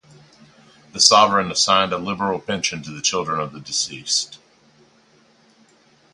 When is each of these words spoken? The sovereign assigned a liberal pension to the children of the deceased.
The 0.93 0.99
sovereign 0.99 1.51
assigned 1.51 1.93
a 1.93 1.99
liberal 1.99 2.39
pension 2.39 2.81
to 2.81 2.89
the 2.89 3.03
children 3.03 3.39
of 3.39 3.53
the 3.53 3.59
deceased. 3.59 4.39